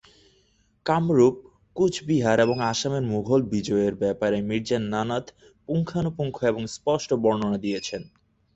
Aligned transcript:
কামরূপ, 0.85 1.35
কুচবিহার 1.75 2.37
এবং 2.39 2.57
আসামে 2.71 2.99
মুঘল 3.11 3.41
বিজয়ের 3.51 3.93
ব্যপারে 3.95 4.37
মীর্জা 4.41 4.77
নাথান 4.91 5.23
পুঙ্খানুপুঙ্খ 5.67 6.37
এবং 6.43 6.63
স্পষ্ট 6.75 7.09
বর্ণনা 7.23 7.57
দিয়েছেন। 7.57 8.01